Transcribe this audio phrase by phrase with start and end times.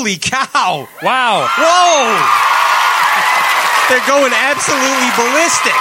[0.00, 0.88] Holy cow.
[1.04, 1.44] Wow.
[1.60, 2.08] Whoa.
[3.92, 5.76] They're going absolutely ballistic.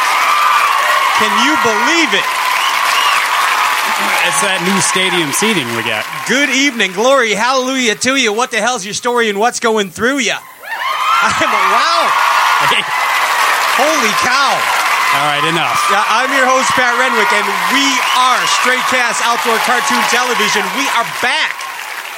[1.24, 2.28] Can you believe it?
[4.28, 6.04] It's that new stadium seating we got.
[6.28, 8.36] Good evening, glory, hallelujah to you.
[8.36, 10.36] What the hell's your story and what's going through you?
[11.24, 12.04] I'm a wow.
[13.80, 14.52] Holy cow.
[15.16, 15.80] All right, enough.
[15.88, 17.88] Yeah, I'm your host, Pat Renwick, and we
[18.20, 20.68] are Stray Cast Outdoor Cartoon Television.
[20.76, 21.59] We are back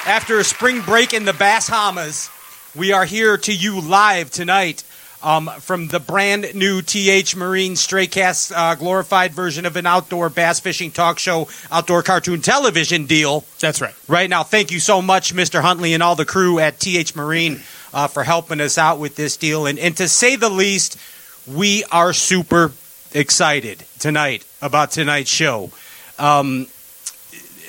[0.05, 2.29] after a spring break in the Bass Bahamas.
[2.75, 4.83] We are here to you live tonight
[5.21, 10.29] um, from the brand new TH Marine Straight Cast uh, glorified version of an outdoor
[10.29, 13.45] bass fishing talk show, outdoor cartoon television deal.
[13.59, 13.93] That's right.
[14.07, 15.61] Right now, thank you so much, Mr.
[15.61, 17.61] Huntley, and all the crew at TH Marine
[17.93, 19.67] uh, for helping us out with this deal.
[19.67, 20.97] And, and to say the least,
[21.45, 22.71] we are super
[23.13, 25.69] excited tonight about tonight's show.
[26.17, 26.67] Um,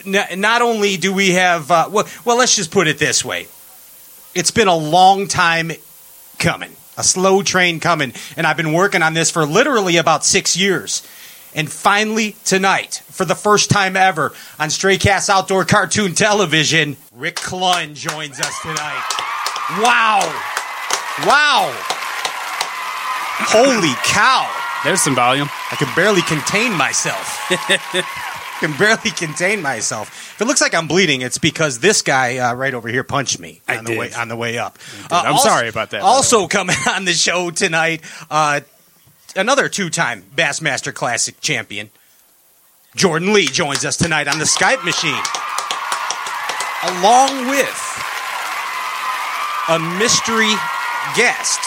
[0.04, 3.46] not only do we have, uh, well, well, let's just put it this way
[4.34, 5.72] it's been a long time
[6.38, 10.56] coming, a slow train coming, and I've been working on this for literally about six
[10.56, 11.06] years.
[11.54, 17.36] And finally, tonight, for the first time ever on Stray Cast Outdoor Cartoon Television, Rick
[17.36, 19.02] Clunn joins us tonight.
[19.78, 20.20] Wow!
[21.26, 21.70] Wow!
[23.44, 24.50] Holy cow!
[24.82, 25.48] There's some volume.
[25.70, 27.38] I can barely contain myself.
[28.62, 30.08] can barely contain myself.
[30.34, 33.38] If it looks like I'm bleeding, it's because this guy uh, right over here punched
[33.40, 33.98] me I on the did.
[33.98, 34.78] way on the way up.
[35.10, 38.60] I'm also- sorry about that, Also coming on the show tonight, uh,
[39.36, 41.90] another two-time Bassmaster Classic champion,
[42.94, 45.22] Jordan Lee, joins us tonight on the Skype machine,
[46.98, 47.78] along with
[49.68, 50.52] a mystery
[51.16, 51.58] guest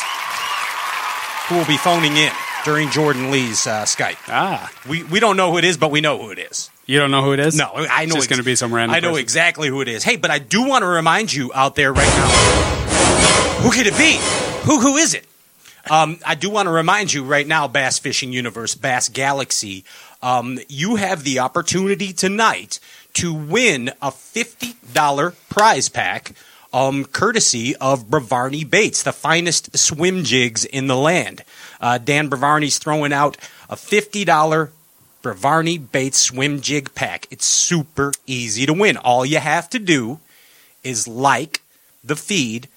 [1.47, 2.31] who will be phoning in
[2.63, 4.17] during Jordan Lee's uh, Skype.
[4.27, 6.69] Ah, We we don't know who it is, but we know who it is.
[6.85, 7.55] You don't know who it is?
[7.57, 8.95] No, I know It's just going to be some random.
[8.95, 9.21] I know person.
[9.21, 10.03] exactly who it is.
[10.03, 12.27] Hey, but I do want to remind you out there right now.
[13.61, 14.17] Who could it be?
[14.67, 15.25] Who who is it?
[15.89, 19.83] Um, I do want to remind you right now, Bass Fishing Universe, Bass Galaxy.
[20.21, 22.79] Um, you have the opportunity tonight
[23.13, 26.33] to win a fifty dollar prize pack.
[26.73, 31.43] Um, courtesy of Bravarni Baits, the finest swim jigs in the land.
[31.79, 33.37] Uh, Dan Bravarni's throwing out
[33.69, 34.71] a fifty dollar
[35.25, 37.25] Bravarni Baits Swim Jig Pack.
[37.31, 38.95] It's super easy to win.
[38.95, 40.19] All you have to do
[40.83, 41.63] is like
[42.03, 42.67] the feed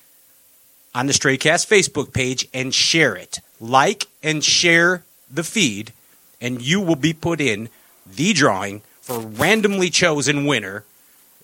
[0.94, 3.40] on the Straycast Facebook page and share it.
[3.60, 5.92] Like and share the feed,
[6.40, 7.68] and you will be put in
[8.06, 10.84] the drawing for randomly chosen winner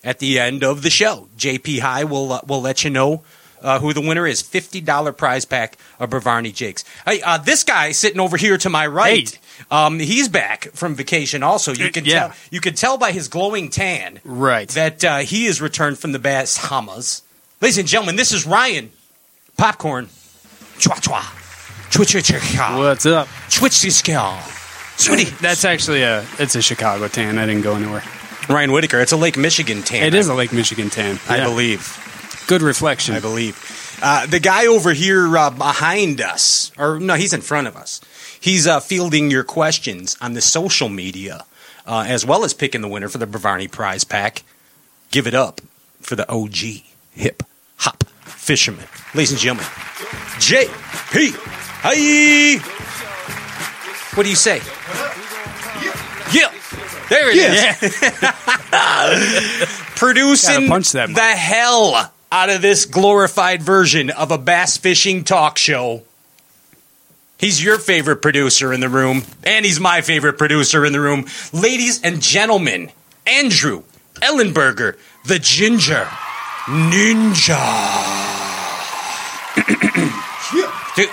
[0.03, 1.27] at the end of the show.
[1.37, 3.21] JP High will uh, will let you know
[3.61, 4.41] uh, who the winner is.
[4.41, 6.83] Fifty dollar prize pack of Bravarni jigs.
[7.05, 9.37] Hey, uh, this guy sitting over here to my right,
[9.71, 11.43] um, he's back from vacation.
[11.43, 12.19] Also, you can Yeah.
[12.19, 14.69] tell you can tell by his glowing tan Right.
[14.69, 17.21] that uh, he is returned from the Bahamas.
[17.61, 18.91] Ladies and gentlemen, this is Ryan
[19.57, 20.07] Popcorn.
[20.79, 21.23] Chwa chwa.
[22.77, 23.27] What's up?
[23.49, 24.37] Twitch this gal.
[24.97, 25.25] Sweetie.
[25.41, 26.25] That's actually a.
[26.39, 27.37] It's a Chicago tan.
[27.37, 28.03] I didn't go anywhere.
[28.49, 28.99] Ryan Whitaker.
[29.01, 30.03] It's a Lake Michigan tan.
[30.03, 31.19] It is a Lake Michigan tan.
[31.29, 31.43] I Yeah.
[31.45, 31.97] believe.
[32.47, 33.15] Good reflection.
[33.15, 33.99] I believe.
[34.01, 38.01] Uh, the guy over here uh, behind us, or no, he's in front of us.
[38.39, 41.45] He's uh, fielding your questions on the social media,
[41.87, 44.43] uh, as well as picking the winner for the Bravarni Prize Pack.
[45.11, 45.61] Give it up
[46.01, 47.43] for the OG hip
[47.77, 49.65] hop fisherman, ladies and gentlemen.
[50.39, 51.33] J.P.
[51.81, 52.57] Hey,
[54.15, 54.61] what do you say?
[56.33, 56.51] Yeah,
[57.09, 57.95] there it is.
[59.95, 65.57] Producing punch that the hell out of this glorified version of a bass fishing talk
[65.57, 66.03] show.
[67.37, 71.27] He's your favorite producer in the room, and he's my favorite producer in the room.
[71.53, 72.91] Ladies and gentlemen,
[73.25, 73.83] Andrew
[74.15, 76.03] Ellenberger, the Ginger
[76.65, 77.55] Ninja.
[80.97, 81.09] Dude,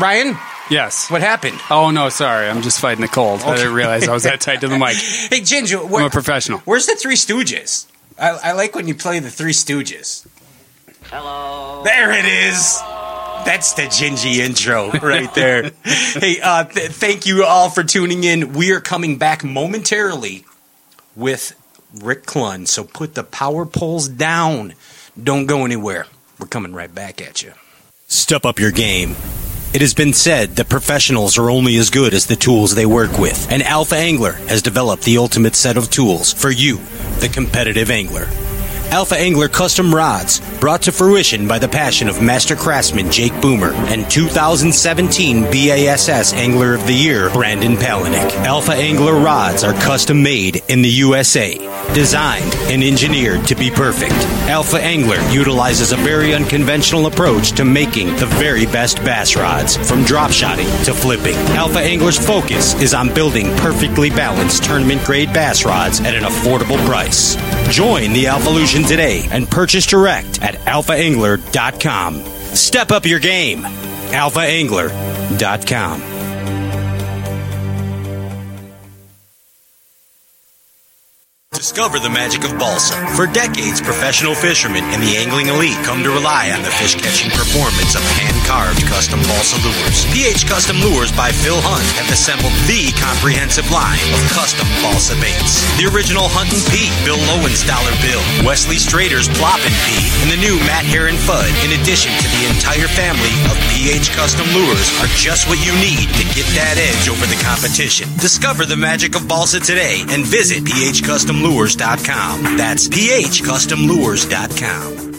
[0.00, 0.38] Ryan,
[0.70, 1.10] yes.
[1.10, 1.60] what happened?
[1.70, 2.48] Oh no, sorry.
[2.48, 3.42] I'm just fighting the cold.
[3.42, 4.96] I didn't realize I was that tight to the mic.
[5.28, 6.60] Hey, Ginger, I'm a professional.
[6.60, 7.84] where's the Three Stooges?
[8.18, 10.26] I, I like when you play the Three Stooges.
[11.14, 11.82] Hello.
[11.84, 12.80] There it is.
[13.44, 15.70] That's the Gingy intro right there.
[15.84, 18.54] hey, uh, th- thank you all for tuning in.
[18.54, 20.46] We are coming back momentarily
[21.14, 21.52] with
[22.02, 22.66] Rick Clunn.
[22.66, 24.72] So put the power poles down.
[25.22, 26.06] Don't go anywhere.
[26.38, 27.52] We're coming right back at you.
[28.06, 29.10] Step up your game.
[29.74, 33.18] It has been said that professionals are only as good as the tools they work
[33.18, 36.78] with, and Alpha Angler has developed the ultimate set of tools for you,
[37.20, 38.28] the competitive angler.
[38.92, 43.72] Alpha Angler custom rods, brought to fruition by the passion of master craftsman Jake Boomer
[43.72, 48.30] and 2017 BASS Angler of the Year Brandon Palaniuk.
[48.44, 51.56] Alpha Angler rods are custom made in the USA,
[51.94, 54.12] designed and engineered to be perfect.
[54.46, 60.04] Alpha Angler utilizes a very unconventional approach to making the very best bass rods, from
[60.04, 61.36] drop shotting to flipping.
[61.56, 66.84] Alpha Angler's focus is on building perfectly balanced tournament grade bass rods at an affordable
[66.84, 67.38] price.
[67.72, 72.22] Join the Alpha Alphalution today and purchase direct at alphaangler.com.
[72.54, 73.62] Step up your game.
[73.62, 76.11] alphaangler.com.
[81.62, 82.98] Discover the magic of balsa.
[83.14, 87.30] For decades, professional fishermen and the angling elite come to rely on the fish catching
[87.30, 90.02] performance of hand carved custom balsa lures.
[90.10, 95.62] PH Custom Lures by Phil Hunt have assembled the comprehensive line of custom balsa baits.
[95.78, 100.34] The original Hunt and Pete, Bill Lowen's Dollar Bill, Wesley Strader's Plop and Pete, and
[100.34, 104.90] the new Matt Herren Fudd, in addition to the entire family of PH Custom Lures,
[104.98, 108.10] are just what you need to get that edge over the competition.
[108.18, 112.56] Discover the magic of balsa today and visit PH Custom Lures phcustomlures.com.
[112.56, 115.12] That's phcustomlures.com.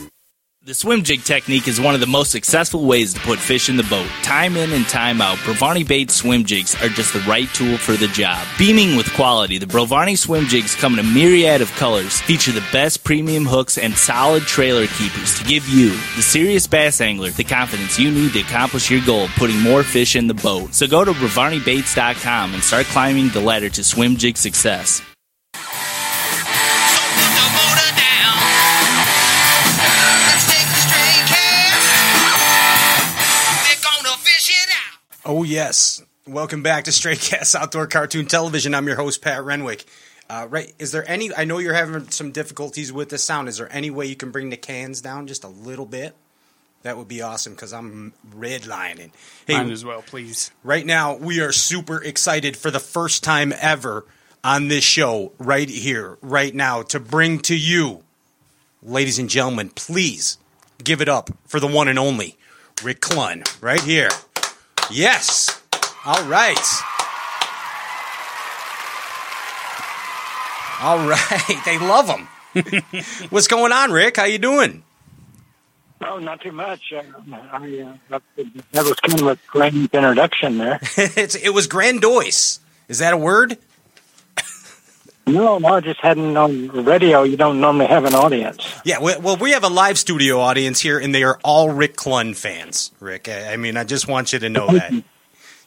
[0.66, 3.76] The swim jig technique is one of the most successful ways to put fish in
[3.76, 4.08] the boat.
[4.24, 7.98] Time in and time out, Brovani Baits swim jigs are just the right tool for
[7.98, 8.48] the job.
[8.58, 12.66] Beaming with quality, the Brovani swim jigs come in a myriad of colors, feature the
[12.72, 17.44] best premium hooks and solid trailer keepers to give you, the serious bass angler, the
[17.44, 20.74] confidence you need to accomplish your goal of putting more fish in the boat.
[20.74, 25.02] So go to BrovaniBaits.com and start climbing the ladder to swim jig success.
[35.26, 36.02] Oh, yes.
[36.28, 38.76] Welcome back to Straight Cast Outdoor Cartoon Television.
[38.76, 39.86] I'm your host, Pat Renwick.
[40.30, 41.34] Uh, right, is there any?
[41.34, 43.48] I know you're having some difficulties with the sound.
[43.48, 46.14] Is there any way you can bring the cans down just a little bit?
[46.82, 49.12] That would be awesome because I'm redlining.
[49.48, 50.52] Hey, Mine as well, please.
[50.62, 54.06] Right now, we are super excited for the first time ever
[54.44, 58.04] on this show, right here, right now, to bring to you,
[58.82, 60.38] ladies and gentlemen, please
[60.84, 62.38] give it up for the one and only
[62.84, 64.10] Rick Clunn, right here.
[64.92, 65.62] Yes.
[66.06, 66.60] All right.
[70.82, 71.62] All right.
[71.66, 72.28] They love them.
[73.30, 74.18] What's going on, Rick?
[74.18, 74.84] How you doing?
[76.06, 76.92] Oh, not too much.
[76.94, 77.02] Uh,
[77.52, 78.20] I, uh,
[78.74, 80.80] that was kind of a grand introduction there.
[80.98, 82.60] it's, it was grandiose.
[82.90, 83.58] Is that a word?
[85.26, 87.24] No, no, I just hadn't on radio.
[87.24, 88.68] You don't normally have an audience.
[88.84, 92.36] Yeah, well, we have a live studio audience here, and they are all Rick Clunn
[92.36, 92.92] fans.
[93.00, 94.92] Rick, I mean, I just want you to know that.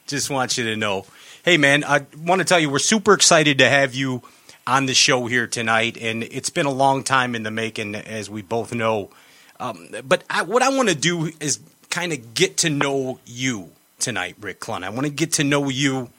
[0.06, 1.06] just want you to know.
[1.42, 4.22] Hey, man, I want to tell you we're super excited to have you
[4.66, 8.28] on the show here tonight, and it's been a long time in the making, as
[8.28, 9.10] we both know.
[9.58, 13.70] Um, but I, what I want to do is kind of get to know you
[13.98, 14.84] tonight, Rick Clunn.
[14.84, 16.10] I want to get to know you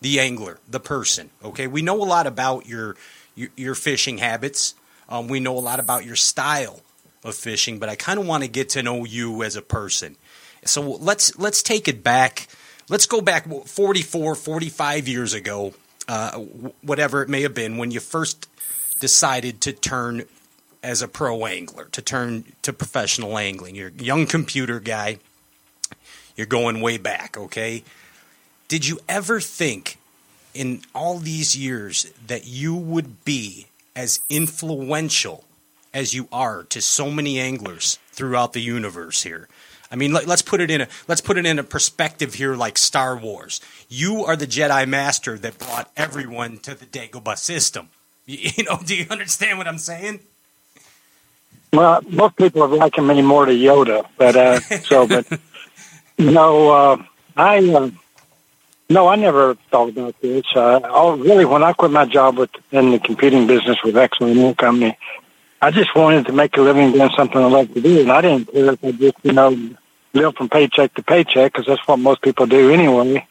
[0.00, 1.30] the angler, the person.
[1.44, 2.96] Okay, we know a lot about your
[3.34, 4.74] your, your fishing habits.
[5.08, 6.80] Um, we know a lot about your style
[7.24, 10.16] of fishing, but I kind of want to get to know you as a person.
[10.64, 12.48] So let's let's take it back.
[12.88, 15.74] Let's go back 44, 45 years ago,
[16.08, 16.32] uh,
[16.82, 18.48] whatever it may have been, when you first
[18.98, 20.24] decided to turn
[20.82, 23.76] as a pro angler, to turn to professional angling.
[23.76, 25.18] You're a young computer guy.
[26.36, 27.84] You're going way back, okay?
[28.70, 29.98] Did you ever think
[30.54, 35.42] in all these years that you would be as influential
[35.92, 39.48] as you are to so many anglers throughout the universe here?
[39.90, 42.54] I mean, let, us put it in a let's put it in a perspective here,
[42.54, 43.60] like Star Wars.
[43.88, 47.88] You are the Jedi Master that brought everyone to the Dagobah system.
[48.24, 50.20] You, you know, do you understand what I'm saying?
[51.72, 55.26] Well, most people have likened me more to Yoda, but uh, so, but
[56.18, 57.02] you know, uh,
[57.36, 57.90] I uh,
[58.90, 60.44] no, I never thought about this.
[60.54, 64.98] Uh, really, when I quit my job with in the computing business with Exxon Company,
[65.62, 68.20] I just wanted to make a living doing something I like to do, and I
[68.20, 69.56] didn't care if I just, you know,
[70.12, 73.24] live from paycheck to paycheck because that's what most people do anyway.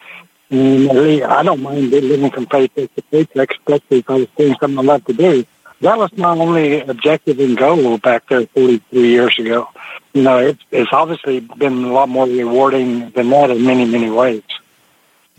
[0.50, 0.90] And
[1.24, 4.82] I don't mind living from paycheck to paycheck, especially if I was doing something I
[4.82, 5.46] love to do.
[5.82, 9.68] That was my only objective and goal back there 43 years ago.
[10.14, 14.10] You know, it's, it's obviously been a lot more rewarding than that in many, many
[14.10, 14.44] ways.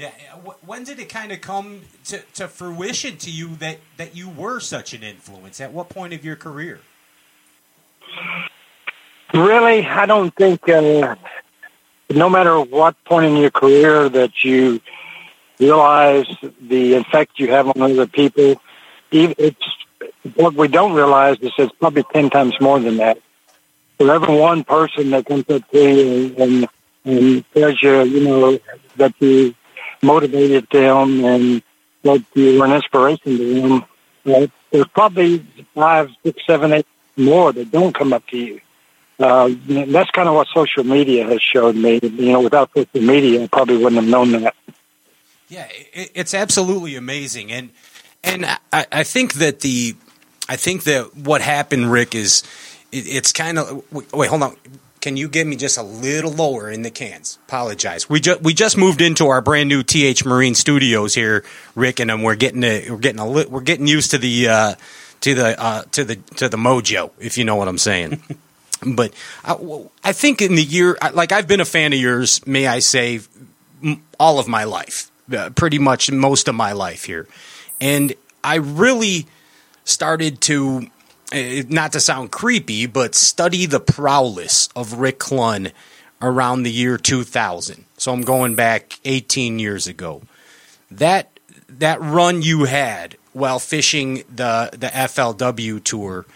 [0.01, 0.13] Yeah.
[0.65, 4.59] When did it kind of come to, to fruition to you that, that you were
[4.59, 5.61] such an influence?
[5.61, 6.81] At what point of your career?
[9.35, 10.67] Really, I don't think.
[10.67, 11.17] Uh,
[12.09, 14.81] no matter what point in your career that you
[15.59, 16.25] realize
[16.63, 18.59] the effect you have on other people,
[19.11, 19.67] it's
[20.35, 23.19] what we don't realize is it's probably ten times more than that.
[24.01, 26.69] for every one person that comes up to you and,
[27.05, 28.59] and tells you, you know,
[28.97, 29.55] that you
[30.03, 31.63] motivated them and
[32.03, 33.85] that you were an inspiration to them,
[34.25, 34.51] right?
[34.71, 35.39] there's probably
[35.75, 38.61] five, six, seven, eight more that don't come up to you.
[39.19, 42.01] Uh, that's kind of what social media has showed me.
[42.03, 44.55] You know, without social media, I probably wouldn't have known that.
[45.49, 47.71] Yeah, it's absolutely amazing, and
[48.23, 49.97] and I, I think that the
[50.49, 52.45] I think that what happened, Rick, is
[52.93, 54.57] it, it's kind of wait, hold on.
[55.01, 57.39] Can you get me just a little lower in the cans?
[57.49, 58.11] Apologize.
[58.11, 61.43] We just we just moved into our brand new TH Marine Studios here,
[61.75, 64.75] Rick, and we're getting a, we're getting a we're getting used to the uh,
[65.23, 68.23] to the uh, to the to the mojo, if you know what I'm saying.
[68.87, 69.57] but I,
[70.05, 73.21] I think in the year, like I've been a fan of yours, may I say,
[74.19, 77.27] all of my life, uh, pretty much most of my life here,
[77.81, 78.13] and
[78.45, 79.27] I really
[79.85, 80.89] started to
[81.33, 85.73] not to sound creepy, but study the prowess of Rick Clunn
[86.21, 87.85] around the year 2000.
[87.97, 90.23] So I'm going back 18 years ago.
[90.91, 96.27] That that run you had while fishing the the FLW tour,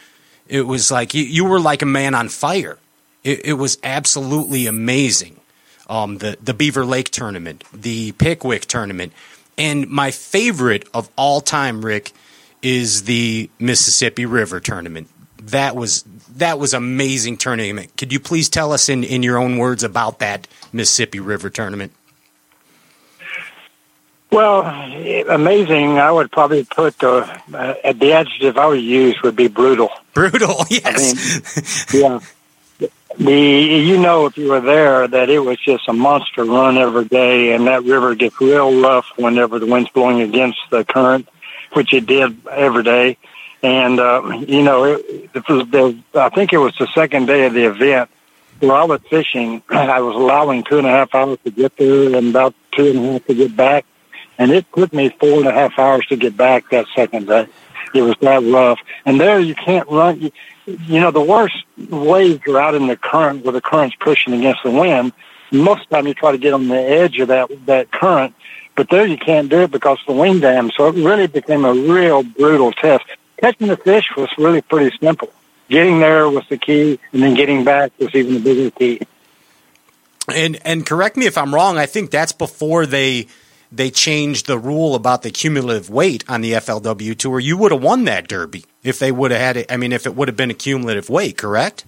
[0.49, 2.79] it was like you, you were like a man on fire.
[3.25, 5.41] It, it was absolutely amazing.
[5.89, 9.13] Um, the the Beaver Lake tournament, the Pickwick tournament,
[9.59, 12.13] and my favorite of all time, Rick,
[12.65, 15.09] is the Mississippi River tournament.
[15.39, 16.05] That was
[16.37, 17.97] that was amazing tournament.
[17.97, 21.93] Could you please tell us in, in your own words about that Mississippi River tournament?
[24.31, 24.63] Well,
[25.29, 25.99] amazing.
[25.99, 27.19] I would probably put the
[27.55, 29.91] uh, the adjective I would use would be brutal.
[30.15, 31.93] Brutal, yes.
[31.93, 32.21] I mean, yeah.
[33.17, 37.05] The you know if you were there that it was just a monster run every
[37.05, 41.29] day, and that river gets real rough whenever the wind's blowing against the current
[41.75, 43.17] which it did every day.
[43.63, 47.47] And, uh, you know, it, it was the, I think it was the second day
[47.47, 48.11] of the event
[48.61, 49.63] where I was fishing.
[49.69, 52.99] I was allowing two and a half hours to get there and about two and
[52.99, 53.87] a half to get back.
[54.37, 57.47] And it took me four and a half hours to get back that second day.
[57.95, 58.81] It was that rough.
[59.07, 60.21] And there you can't run.
[60.21, 60.31] You,
[60.67, 64.63] you know, the worst waves are out in the current where the current's pushing against
[64.65, 65.13] the wind.
[65.53, 68.35] Most of the time you try to get on the edge of that, that current
[68.77, 70.71] but there you can't do it because of the wing dam.
[70.71, 73.05] So it really became a real brutal test.
[73.39, 75.33] Catching the fish was really pretty simple.
[75.69, 79.01] Getting there was the key, and then getting back was even the bigger key.
[80.29, 81.79] And and correct me if I'm wrong.
[81.79, 83.29] I think that's before they
[83.73, 87.41] they changed the rule about the cumulative weight on the FLW tour.
[87.41, 89.73] You would have won that derby if they would have had it.
[89.73, 91.85] I mean, if it would have been a cumulative weight, correct?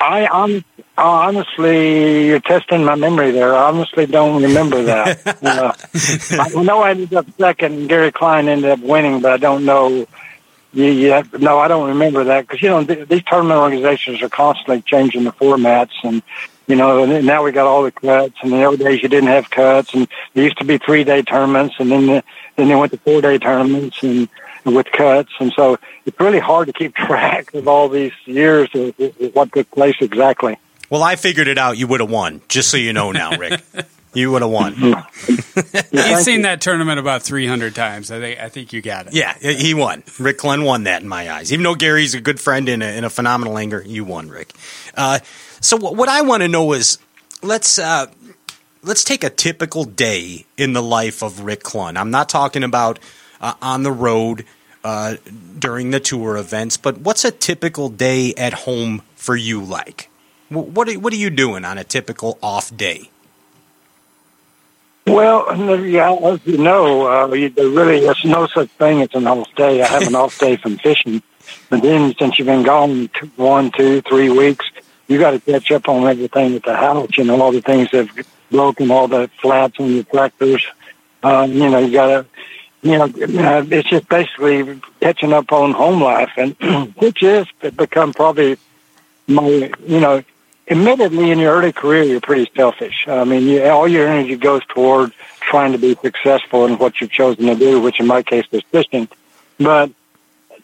[0.00, 0.64] I um,
[0.96, 3.54] honestly, you're testing my memory there.
[3.54, 5.26] I honestly don't remember that.
[5.42, 5.72] uh,
[6.56, 7.88] I know I ended up second.
[7.88, 10.06] Gary Klein ended up winning, but I don't know.
[10.72, 14.82] Yeah, no, I don't remember that because you know th- these tournament organizations are constantly
[14.82, 16.22] changing the formats, and
[16.66, 19.50] you know now we got all the cuts, and the old days you didn't have
[19.50, 22.24] cuts, and there used to be three day tournaments, and then the,
[22.56, 24.28] then they went to four day tournaments, and
[24.64, 28.98] with cuts, and so it's really hard to keep track of all these years of,
[28.98, 30.58] of what took place exactly.
[30.88, 31.78] Well, I figured it out.
[31.78, 33.60] You would have won, just so you know now, Rick.
[34.14, 34.74] you would have won.
[35.92, 38.10] He's seen that tournament about 300 times.
[38.10, 39.14] I think I think you got it.
[39.14, 40.02] Yeah, he won.
[40.18, 41.52] Rick Clunn won that in my eyes.
[41.52, 44.52] Even though Gary's a good friend and a, and a phenomenal angler, you won, Rick.
[44.96, 45.20] Uh,
[45.60, 46.98] so what I want to know is
[47.42, 48.06] let's uh,
[48.82, 51.96] let's take a typical day in the life of Rick Clunn.
[51.96, 52.98] I'm not talking about
[53.40, 54.44] uh, on the road
[54.84, 55.16] uh,
[55.58, 56.76] during the tour events.
[56.76, 60.08] But what's a typical day at home for you like?
[60.48, 63.10] What are, what are you doing on a typical off day?
[65.06, 65.56] Well,
[65.86, 69.82] yeah, as you know, uh, there really is no such thing as an off day.
[69.82, 71.22] I have an off day from fishing,
[71.68, 74.66] but then since you've been gone one, two, three weeks,
[75.08, 77.16] you got to catch up on everything at the house.
[77.16, 80.64] You know, all the things that have broken, all the flats on your tractors.
[81.22, 82.26] Um, you know, you got to
[82.82, 86.54] you know, uh, it's just basically catching up on home life, and
[86.96, 87.46] which is
[87.76, 88.56] become probably
[89.26, 90.22] my, you know,
[90.68, 93.06] admittedly in your early career, you're pretty selfish.
[93.06, 97.10] I mean, you, all your energy goes toward trying to be successful in what you've
[97.10, 99.08] chosen to do, which in my case was fishing.
[99.58, 99.90] But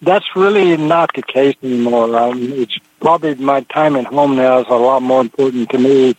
[0.00, 2.16] that's really not the case anymore.
[2.16, 6.16] Um, it's probably my time at home now is a lot more important to me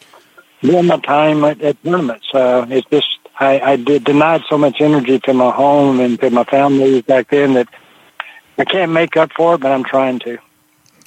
[0.62, 2.28] than my time at, at tournaments.
[2.34, 6.30] Uh, it's just I, I did, denied so much energy to my home and to
[6.30, 7.68] my family back then that
[8.58, 10.40] I can't make up for it, but I'm trying to.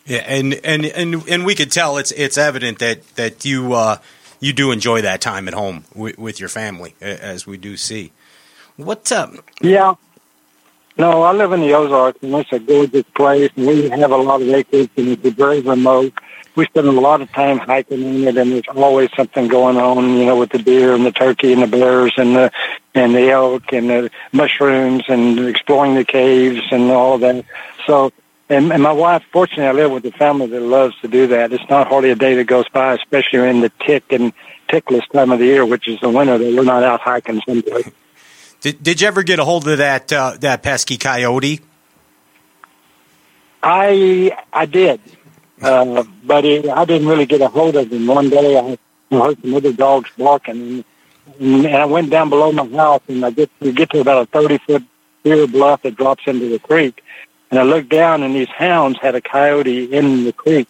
[0.06, 3.99] Yeah, and and and and we could tell it's it's evident that that you uh,
[4.40, 8.12] you do enjoy that time at home with, with your family, as we do see.
[8.76, 9.12] What?
[9.12, 9.94] Um, yeah,
[10.96, 14.16] No, I live in the Ozarks, and it's a gorgeous place, and we have a
[14.16, 16.12] lot of acreage, and it's very remote.
[16.57, 20.19] We spend a lot of time hiking in it, and there's always something going on,
[20.19, 22.50] you know, with the deer and the turkey and the bears and the
[22.95, 27.45] and the elk and the mushrooms and exploring the caves and all of that.
[27.87, 28.12] So,
[28.49, 31.52] and, and my wife, fortunately, I live with a family that loves to do that.
[31.52, 34.33] It's not hardly a day that goes by, especially in the tick and
[34.69, 37.90] tickless time of the year, which is the winter, that we're not out hiking someplace.
[38.61, 41.61] Did, did you ever get a hold of that uh, that pesky coyote?
[43.62, 45.00] I I did,
[45.62, 48.07] uh, but it, I didn't really get a hold of him.
[48.07, 48.79] One day I
[49.11, 50.85] heard some other dogs barking,
[51.38, 54.23] and, and I went down below my house, and I get we get to about
[54.23, 54.85] a thirty foot
[55.23, 57.02] clear bluff that drops into the creek,
[57.50, 60.69] and I looked down, and these hounds had a coyote in the creek,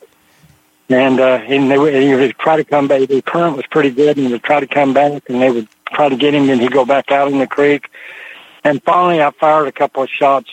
[0.88, 3.08] and uh, and they would, he would try to come back.
[3.08, 5.68] The current was pretty good, and he would try to come back, and they would
[5.92, 7.88] try to get him, and he'd go back out in the creek.
[8.62, 10.50] And finally, I fired a couple of shots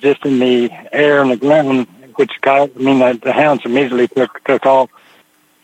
[0.00, 4.42] just in the air and the ground, which I mean, the, the hounds immediately took,
[4.44, 4.90] took off.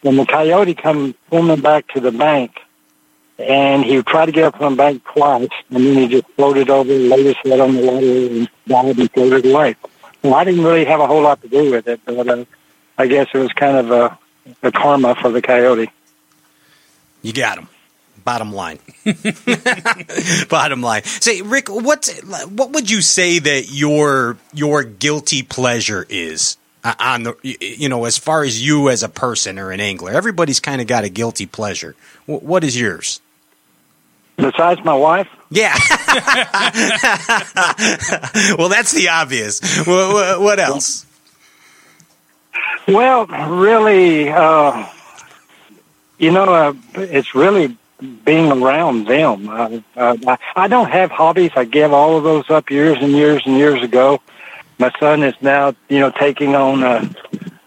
[0.02, 2.60] And the coyote come swimming back to the bank,
[3.38, 6.70] and he tried to get up on the bank twice, and then he just floated
[6.70, 9.74] over, laid his head on the water, and died and floated away.
[10.22, 12.44] Well, I didn't really have a whole lot to do with it, but uh,
[12.98, 14.18] I guess it was kind of a,
[14.62, 15.90] a karma for the coyote.
[17.22, 17.68] You got him.
[18.26, 18.80] Bottom line.
[20.48, 21.04] Bottom line.
[21.04, 22.08] Say, Rick, what
[22.48, 28.04] what would you say that your your guilty pleasure is uh, on the you know
[28.04, 30.10] as far as you as a person or an angler?
[30.10, 31.94] Everybody's kind of got a guilty pleasure.
[32.26, 33.20] What is yours?
[34.38, 35.28] Besides my wife?
[35.48, 35.76] Yeah.
[38.58, 39.60] well, that's the obvious.
[39.86, 41.06] What, what else?
[42.88, 44.84] Well, really, uh,
[46.18, 47.76] you know, uh, it's really
[48.24, 49.48] being around them.
[49.48, 51.52] Uh, I, I don't have hobbies.
[51.56, 54.20] I gave all of those up years and years and years ago.
[54.78, 57.08] My son is now, you know, taking on, uh,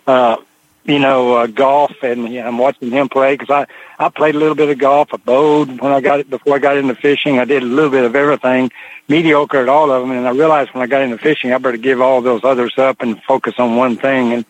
[0.06, 0.38] uh,
[0.86, 4.38] you know, uh, golf, and you I'm watching him play because I I played a
[4.38, 5.10] little bit of golf.
[5.14, 7.40] I bowled when I got it before I got into fishing.
[7.40, 8.72] I did a little bit of everything,
[9.08, 11.78] mediocre at all of them, and I realized when I got into fishing, I better
[11.78, 14.34] give all those others up and focus on one thing.
[14.34, 14.46] And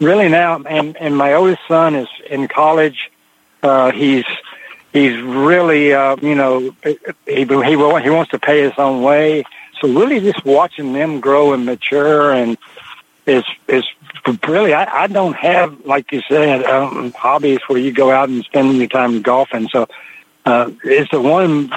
[0.00, 3.10] really now, and and my oldest son is in college.
[3.62, 4.24] Uh, he's
[4.92, 9.44] he's really, uh, you know, he, he he wants to pay his own way.
[9.80, 12.58] So really, just watching them grow and mature and
[13.26, 13.84] is is
[14.46, 14.74] really.
[14.74, 18.76] I, I don't have like you said um, hobbies where you go out and spend
[18.76, 19.68] your time golfing.
[19.68, 19.88] So
[20.44, 21.70] uh, it's the one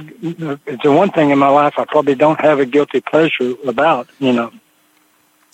[0.66, 4.10] it's the one thing in my life I probably don't have a guilty pleasure about.
[4.20, 4.52] You know,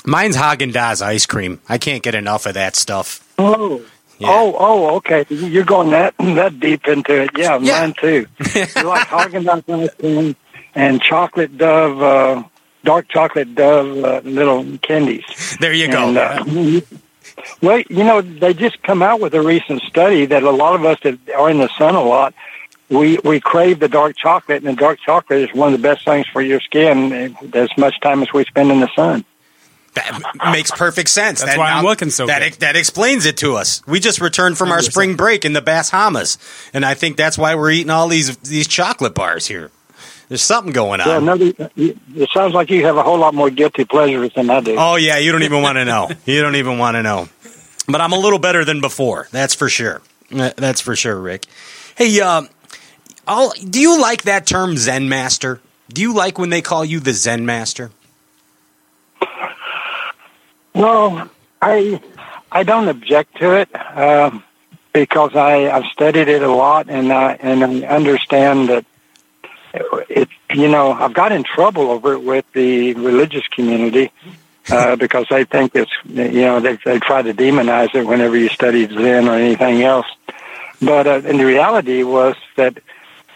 [0.05, 1.61] mine's Haagen Dazs ice cream.
[1.69, 3.27] I can't get enough of that stuff.
[3.37, 3.83] Oh,
[4.19, 4.27] yeah.
[4.29, 5.25] Oh, oh, okay.
[5.29, 7.31] You're going that that deep into it.
[7.37, 7.79] Yeah, yeah.
[7.79, 8.25] mine too.
[8.37, 10.35] you like Haagen Dazs ice
[10.75, 12.43] and chocolate Dove, uh,
[12.83, 15.57] dark chocolate Dove uh, little candies.
[15.59, 16.09] There you go.
[16.09, 16.81] And, uh,
[17.61, 20.83] well, you know, they just come out with a recent study that a lot of
[20.83, 22.33] us that are in the sun a lot,
[22.89, 26.03] we we crave the dark chocolate, and the dark chocolate is one of the best
[26.03, 27.35] things for your skin.
[27.53, 29.23] As much time as we spend in the sun.
[29.99, 31.41] That makes perfect sense.
[31.41, 32.53] That's that, why I'm looking so that, good.
[32.61, 33.85] that explains it to us.
[33.87, 36.37] We just returned from our spring break in the Bahamas,
[36.73, 39.71] and I think that's why we're eating all these these chocolate bars here.
[40.27, 41.07] There's something going on.
[41.07, 44.61] Yeah, another, it sounds like you have a whole lot more guilty pleasures than I
[44.61, 44.75] do.
[44.77, 46.09] Oh yeah, you don't even want to know.
[46.25, 47.27] You don't even want to know.
[47.87, 49.27] But I'm a little better than before.
[49.31, 50.01] That's for sure.
[50.29, 51.45] That's for sure, Rick.
[51.95, 52.43] Hey, uh,
[53.27, 55.59] all, do you like that term Zen master?
[55.91, 57.89] Do you like when they call you the Zen master?
[60.73, 61.29] Well,
[61.61, 62.01] I
[62.51, 64.43] I don't object to it um,
[64.93, 68.85] because I I've studied it a lot and I and I understand that
[70.09, 74.11] it you know I've got in trouble over it with the religious community
[74.71, 78.49] uh, because they think it's you know they they try to demonize it whenever you
[78.49, 80.07] study Zen or anything else.
[80.81, 82.77] But uh, and the reality was that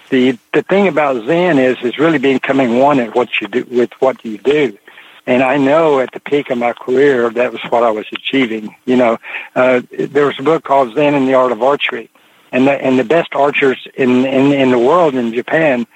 [0.10, 3.92] the the thing about Zen is is really becoming one at what you do with
[4.00, 4.78] what you do.
[5.26, 8.76] And I know at the peak of my career, that was what I was achieving.
[8.86, 9.18] You know,
[9.56, 12.10] uh, there was a book called Zen and the Art of Archery.
[12.52, 15.88] And the, and the best archers in, in, in the world in Japan,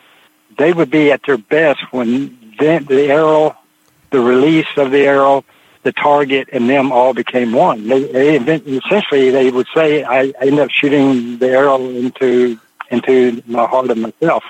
[0.58, 3.56] they would be at their best when the, the arrow,
[4.10, 5.46] the release of the arrow,
[5.84, 7.88] the target, and them all became one.
[7.88, 12.60] They, they essentially they would say, I, I ended up shooting the arrow into
[12.90, 14.44] into my heart of myself.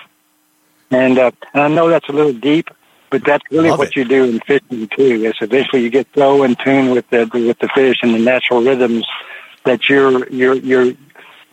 [0.92, 2.70] And, uh, and I know that's a little deep,
[3.10, 3.96] but that's really Love what it.
[3.96, 5.26] you do in fishing too.
[5.26, 8.62] Is eventually you get so in tune with the with the fish and the natural
[8.62, 9.06] rhythms
[9.64, 10.94] that you're you're you're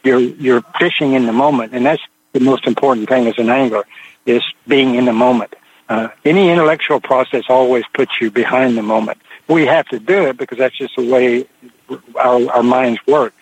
[0.02, 3.84] you're you're fishing in the moment, and that's the most important thing as an angler
[4.26, 5.54] is being in the moment.
[5.88, 9.18] Uh, any intellectual process always puts you behind the moment.
[9.48, 11.46] We have to do it because that's just the way
[12.16, 13.34] our, our minds work.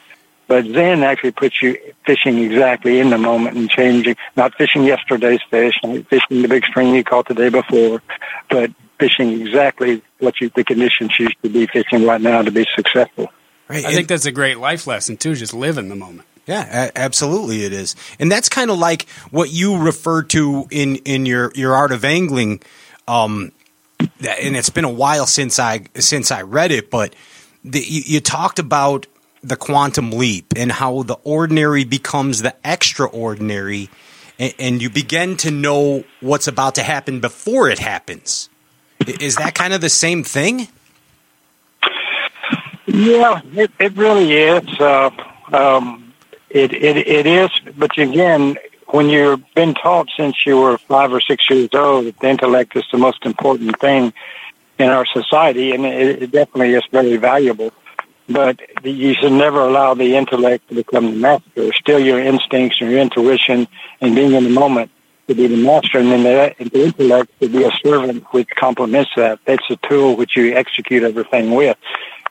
[0.53, 5.41] But Zen actually puts you fishing exactly in the moment and changing, not fishing yesterday's
[5.49, 8.03] fish, not fishing the big string you caught the day before,
[8.51, 12.67] but fishing exactly what you, the conditions you should be fishing right now to be
[12.77, 13.33] successful.
[13.67, 13.83] Right.
[13.87, 15.35] I think that's a great life lesson too.
[15.37, 16.29] Just live in the moment.
[16.45, 20.97] Yeah, a- absolutely, it is, and that's kind of like what you refer to in
[20.97, 22.61] in your your art of angling.
[23.09, 23.53] Um,
[23.99, 27.15] and it's been a while since I since I read it, but
[27.65, 29.07] the, you, you talked about
[29.43, 33.91] the quantum leap and how the ordinary becomes the extraordinary,
[34.39, 38.49] and, and you begin to know what's about to happen before it happens.
[39.07, 40.69] Is that kind of the same thing?
[42.87, 44.69] Yeah, it, it really is.
[44.79, 45.11] Uh,
[45.53, 46.13] um,
[46.51, 51.21] it, it it is, but again, when you've been taught since you were five or
[51.21, 54.13] six years old that the intellect is the most important thing
[54.79, 57.73] in our society, and it, it definitely is very valuable.
[58.33, 61.73] But you should never allow the intellect to become the master.
[61.73, 63.69] Still, your instincts and your intuition
[64.01, 64.91] and being in the moment
[65.29, 69.11] to be the master, and then the, the intellect to be a servant which complements
[69.17, 69.39] that.
[69.45, 71.77] That's a tool which you execute everything with.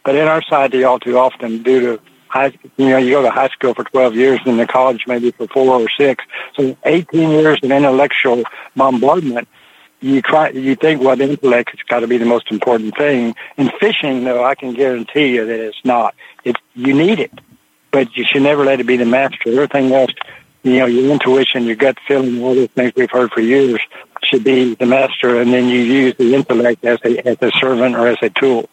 [0.04, 3.30] But in our society, all too often, due to high, you know, you go to
[3.30, 6.24] high school for 12 years and the college maybe for four or six.
[6.56, 8.44] So 18 years of intellectual
[8.76, 9.48] bombardment.
[10.02, 13.36] You try, you think, well, the intellect has got to be the most important thing.
[13.58, 16.16] In fishing, though, I can guarantee you that it's not.
[16.44, 17.32] It, you need it,
[17.92, 19.50] but you should never let it be the master.
[19.50, 20.12] Everything else,
[20.64, 23.80] you know, your intuition, your gut feeling, all those things we've heard for years
[24.24, 27.96] should be the master, and then you use the intellect as a, as a servant
[27.96, 28.70] or as a tool.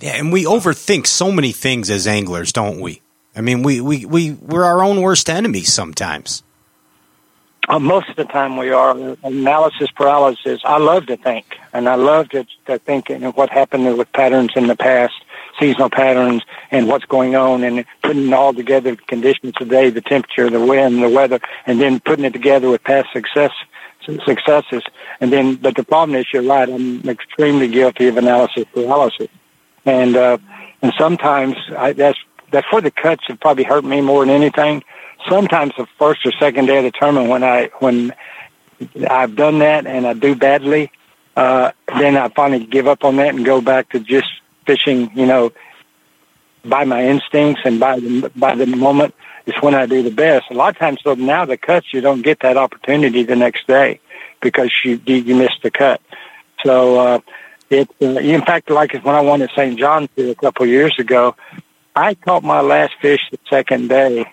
[0.00, 3.00] Yeah, and we overthink so many things as anglers, don't we?
[3.34, 6.42] I mean, we, we, we, we're our own worst enemies sometimes.
[7.68, 8.96] Uh, most of the time we are.
[9.22, 10.60] Analysis paralysis.
[10.64, 14.12] I love to think, and I love to, to think you know, what happened with
[14.12, 15.14] patterns in the past,
[15.58, 20.64] seasonal patterns, and what's going on, and putting all together, conditions today, the temperature, the
[20.64, 23.52] wind, the weather, and then putting it together with past success
[24.26, 24.82] successes.
[25.18, 26.68] And then, but the problem is, you're right.
[26.68, 29.28] I'm extremely guilty of analysis paralysis
[29.84, 30.38] and uh,
[30.82, 32.18] and sometimes I, that's
[32.50, 34.82] that's where the cuts have probably hurt me more than anything.
[35.28, 38.14] Sometimes the first or second day of the tournament when I when
[39.08, 40.90] I've done that and I do badly,
[41.36, 44.28] uh, then I finally give up on that and go back to just
[44.66, 45.10] fishing.
[45.14, 45.52] You know,
[46.64, 49.14] by my instincts and by the by the moment
[49.46, 50.50] is when I do the best.
[50.50, 53.66] A lot of times, though, now the cuts you don't get that opportunity the next
[53.66, 54.00] day
[54.40, 56.00] because you you missed the cut.
[56.64, 57.20] So uh,
[57.70, 59.78] it, uh, in fact, like when I won at St.
[59.78, 61.34] John's a couple years ago,
[61.94, 64.26] I caught my last fish the second day.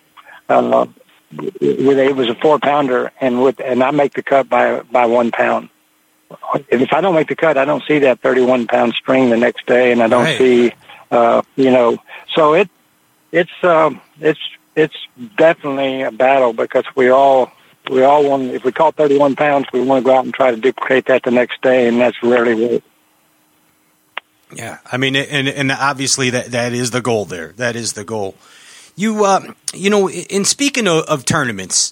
[0.51, 0.87] Uh,
[1.33, 4.81] with a, it was a four pounder, and with and I make the cut by
[4.81, 5.69] by one pound.
[6.69, 9.65] If I don't make the cut, I don't see that thirty-one pound string the next
[9.65, 10.37] day, and I don't right.
[10.37, 10.73] see,
[11.09, 11.97] uh, you know.
[12.35, 12.69] So it
[13.31, 14.39] it's um, it's
[14.75, 14.95] it's
[15.37, 17.51] definitely a battle because we all
[17.89, 18.51] we all want.
[18.51, 21.23] If we caught thirty-one pounds, we want to go out and try to duplicate that
[21.23, 22.83] the next day, and that's rarely what
[24.53, 27.25] Yeah, I mean, and and obviously that that is the goal.
[27.25, 28.35] There, that is the goal.
[29.01, 31.91] You, uh, you know, in speaking of, of tournaments,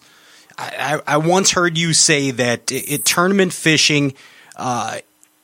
[0.59, 4.13] I, I, once heard you say that it, tournament fishing
[4.55, 4.99] uh,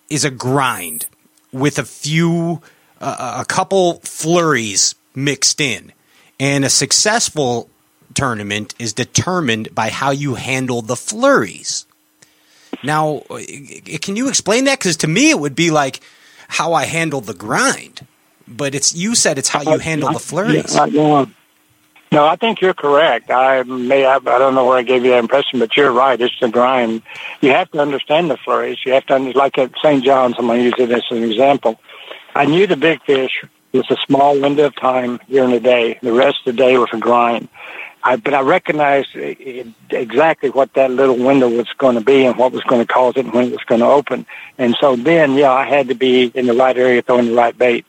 [0.08, 1.08] is a grind
[1.51, 2.62] with a few,
[3.01, 5.91] uh, a couple flurries mixed in,
[6.39, 7.67] and a successful
[8.13, 11.88] tournament is determined by how you handle the flurries.
[12.84, 13.23] Now,
[14.01, 14.78] can you explain that?
[14.78, 16.01] Because to me, it would be like
[16.47, 18.06] how I handle the grind,
[18.47, 20.75] but it's you said it's how you handle the flurries.
[20.75, 21.25] Yeah,
[22.11, 23.29] no, I think you're correct.
[23.29, 26.19] I may have, I don't know where I gave you that impression, but you're right.
[26.19, 27.01] It's the grind.
[27.41, 28.77] You have to understand the flurries.
[28.85, 30.03] You have to, like at St.
[30.03, 31.79] John's, I'm going to use it as an example.
[32.33, 35.99] I knew the big fish was a small window of time during the day.
[36.01, 37.49] The rest of the day was a grind.
[38.03, 42.51] I, but I recognized exactly what that little window was going to be and what
[42.51, 44.27] was going to cause it and when it was going to open.
[44.59, 47.57] And so then, yeah, I had to be in the right area throwing the right
[47.57, 47.85] bait.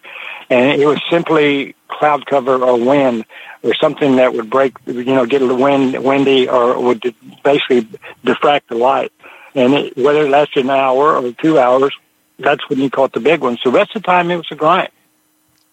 [0.48, 3.24] And it was simply cloud cover or wind
[3.62, 7.02] or something that would break, you know, get a wind, windy or would
[7.42, 7.88] basically
[8.24, 9.12] diffract the light.
[9.54, 11.94] And it, whether it lasted an hour or two hours,
[12.38, 13.60] that's when you caught the big ones.
[13.64, 14.90] The rest of the time it was a grind.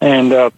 [0.02, 0.50] And, uh,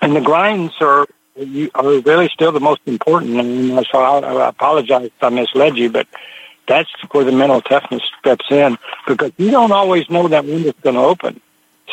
[0.00, 1.06] and the grinds are
[1.38, 3.38] you are really still the most important.
[3.38, 6.06] And so I, I apologize if I misled you, but
[6.66, 8.76] that's where the mental toughness steps in
[9.06, 11.40] because you don't always know that window's going to open.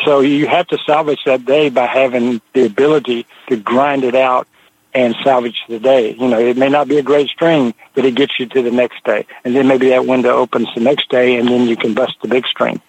[0.06, 4.48] So you have to salvage that day by having the ability to grind it out
[4.94, 6.14] and salvage the day.
[6.14, 8.72] You know, it may not be a great string, but it gets you to the
[8.72, 9.26] next day.
[9.44, 12.30] And then maybe that window opens the next day and then you can bust the
[12.30, 12.82] big string.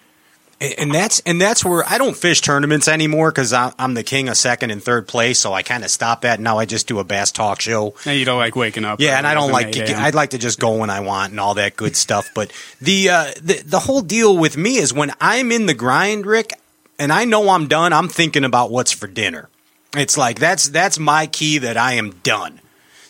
[0.59, 4.37] And that's and that's where I don't fish tournaments anymore because I'm the king of
[4.37, 6.39] second and third place, so I kind of stop that.
[6.39, 7.93] Now I just do a bass talk show.
[8.05, 8.99] And you don't like waking up.
[8.99, 9.73] Yeah, and I don't like.
[9.73, 12.31] To, I'd like to just go when I want and all that good stuff.
[12.33, 12.51] But
[12.81, 16.53] the uh, the the whole deal with me is when I'm in the grind, Rick,
[16.99, 17.93] and I know I'm done.
[17.93, 19.49] I'm thinking about what's for dinner.
[19.95, 22.59] It's like that's that's my key that I am done,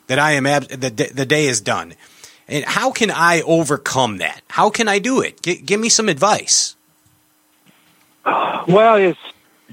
[0.08, 1.96] that I am ab- the the day is done.
[2.48, 4.42] And how can I overcome that?
[4.50, 5.42] How can I do it?
[5.42, 6.76] G- give me some advice.
[8.26, 9.20] Well, it's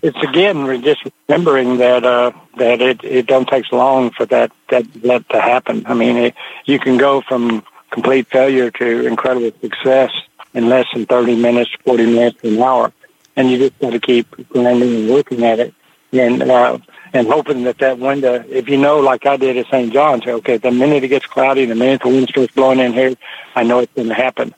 [0.03, 4.93] it's again just remembering that uh, that it it don't takes long for that that
[5.03, 5.85] that to happen.
[5.87, 10.11] I mean, it, you can go from complete failure to incredible success
[10.53, 12.93] in less than thirty minutes, forty minutes, an hour,
[13.37, 15.75] and you just got to keep grinding and working at it,
[16.13, 16.79] and uh,
[17.13, 19.93] and hoping that that window, if you know, like I did at St.
[19.93, 23.15] John's, okay, the minute it gets cloudy, the minute the wind starts blowing in here,
[23.55, 24.55] I know it's going to happen.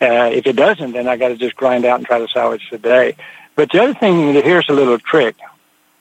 [0.00, 2.68] Uh, if it doesn't, then I got to just grind out and try to salvage
[2.70, 3.16] the day.
[3.56, 5.36] But the other thing, here's a little trick.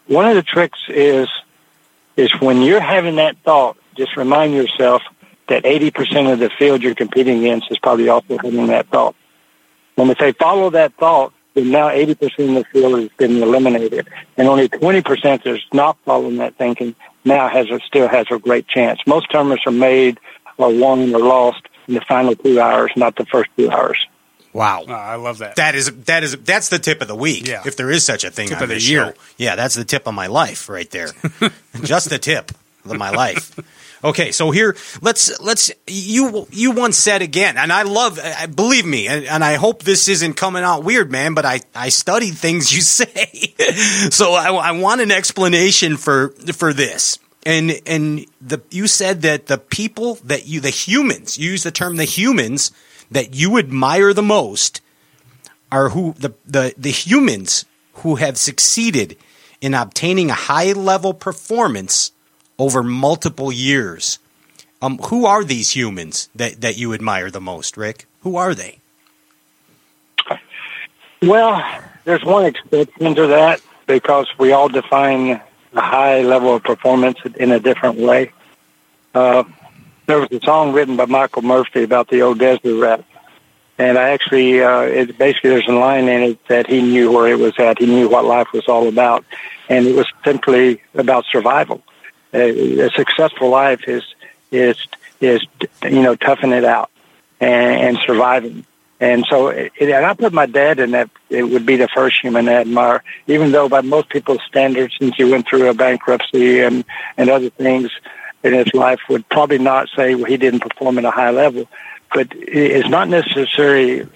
[0.05, 1.27] One of the tricks is
[2.15, 5.03] is when you're having that thought, just remind yourself
[5.47, 9.15] that 80% of the field you're competing against is probably also having that thought.
[9.95, 11.33] When we say follow that thought,
[11.65, 14.07] now 80% of the field has been eliminated.
[14.37, 18.67] And only 20% that's not following that thinking now has a, still has a great
[18.67, 18.99] chance.
[19.05, 20.19] Most tournaments are made
[20.57, 23.97] or won or lost in the final two hours, not the first two hours.
[24.53, 25.57] Wow, oh, I love that.
[25.57, 27.47] That is that is that's the tip of the week.
[27.47, 27.61] Yeah.
[27.65, 29.07] if there is such a thing tip on of the year.
[29.07, 29.13] show.
[29.37, 31.09] Yeah, that's the tip of my life right there.
[31.83, 32.51] Just the tip
[32.83, 33.55] of my life.
[34.03, 38.85] Okay, so here let's let's you you once said again, and I love I believe
[38.85, 41.33] me, and, and I hope this isn't coming out weird, man.
[41.33, 43.53] But I I studied things you say,
[44.09, 47.19] so I, I want an explanation for for this.
[47.45, 51.71] And and the you said that the people that you the humans you use the
[51.71, 52.71] term the humans
[53.09, 54.81] that you admire the most
[55.71, 59.17] are who the, the, the humans who have succeeded
[59.59, 62.11] in obtaining a high level performance
[62.59, 64.19] over multiple years.
[64.81, 68.05] Um, who are these humans that, that you admire the most, Rick?
[68.21, 68.79] Who are they?
[71.21, 75.41] Well, there's one exception to that because we all define
[75.73, 78.31] a high level of performance in a different way.
[79.15, 79.43] Uh,
[80.05, 83.03] there was a song written by Michael Murphy about the old desert rat.
[83.79, 87.27] And I actually, uh, it basically there's a line in it that he knew where
[87.27, 87.79] it was at.
[87.79, 89.23] He knew what life was all about.
[89.69, 91.81] And it was simply about survival.
[92.33, 94.03] A, successful life is,
[94.51, 94.77] is,
[95.21, 95.41] is,
[95.83, 96.89] you know, toughing it out
[97.39, 98.65] and, and surviving.
[98.99, 102.19] And so, it, and I put my dad in that, it would be the first
[102.19, 106.61] human I admire, even though by most people's standards, since he went through a bankruptcy
[106.61, 106.83] and,
[107.15, 107.91] and other things
[108.43, 111.67] in his life, would probably not say well, he didn't perform at a high level.
[112.13, 114.07] But it's not necessarily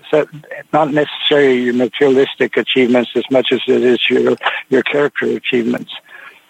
[0.71, 4.37] not necessarily your materialistic achievements as much as it is your
[4.69, 5.91] your character achievements.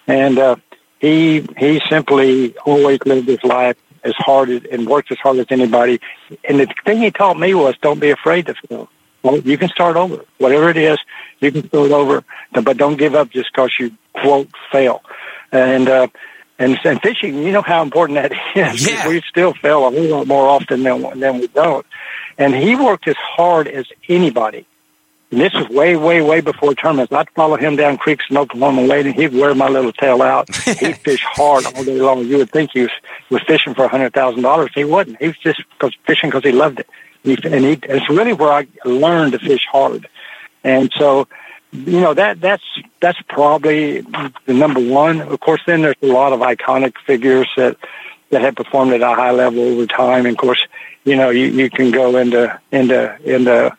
[0.06, 0.58] And uh,
[1.02, 5.48] he he simply always lived his life as hard as, and worked as hard as
[5.50, 6.00] anybody.
[6.48, 8.88] And the thing he taught me was don't be afraid to fail.
[9.24, 10.24] Well, you can start over.
[10.38, 11.00] Whatever it is,
[11.40, 15.02] you can start over, but don't give up just because you quote fail.
[15.52, 16.08] And uh,
[16.60, 18.88] and, and fishing, you know how important that is.
[18.88, 19.08] Yeah.
[19.08, 21.86] We still fail a whole lot more often than than we don't.
[22.38, 24.68] And he worked as hard as anybody.
[25.32, 27.14] And this was way, way, way before tournaments.
[27.14, 30.54] I'd follow him down creeks in Oklahoma and He'd wear my little tail out.
[30.66, 32.26] He'd fish hard all day long.
[32.26, 32.92] You would think he was,
[33.30, 34.72] was fishing for a hundred thousand dollars.
[34.76, 35.22] He wasn't.
[35.22, 36.90] He was just cause, fishing because he loved it.
[37.24, 40.08] And, he, and he, it's really where I learned to fish hard.
[40.64, 41.28] And so,
[41.72, 42.64] you know that that's
[43.00, 45.22] that's probably the number one.
[45.22, 47.78] Of course, then there's a lot of iconic figures that
[48.32, 50.26] that have performed at a high level over time.
[50.26, 50.68] And of course,
[51.06, 53.76] you know you, you can go into into into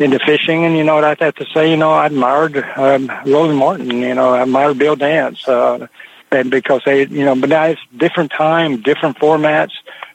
[0.00, 1.70] into fishing, and you know what I'd have to say.
[1.70, 3.90] You know, I admired um, Roland Martin.
[3.90, 5.86] You know, I admired Bill Dance, uh,
[6.30, 9.72] and because they, you know, but now it's different time, different formats,